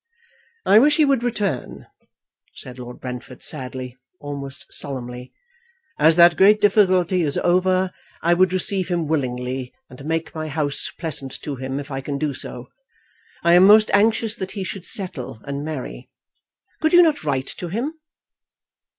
"I 0.65 0.79
wish 0.79 0.97
he 0.97 1.05
would 1.05 1.21
return," 1.21 1.85
said 2.55 2.79
Lord 2.79 2.99
Brentford 2.99 3.43
sadly, 3.43 3.97
almost 4.19 4.65
solemnly. 4.73 5.31
"As 5.99 6.15
that 6.15 6.35
great 6.37 6.59
difficulty 6.59 7.21
is 7.21 7.37
over, 7.37 7.91
I 8.23 8.33
would 8.33 8.51
receive 8.51 8.87
him 8.87 9.05
willingly, 9.05 9.71
and 9.91 10.03
make 10.05 10.33
my 10.33 10.47
house 10.47 10.89
pleasant 10.97 11.39
to 11.43 11.55
him, 11.55 11.79
if 11.79 11.91
I 11.91 12.01
can 12.01 12.17
do 12.17 12.33
so. 12.33 12.69
I 13.43 13.53
am 13.53 13.67
most 13.67 13.91
anxious 13.93 14.33
that 14.37 14.53
he 14.53 14.63
should 14.63 14.85
settle, 14.85 15.39
and 15.43 15.63
marry. 15.63 16.09
Could 16.81 16.93
you 16.93 17.03
not 17.03 17.23
write 17.23 17.53
to 17.59 17.67
him?" 17.67 17.93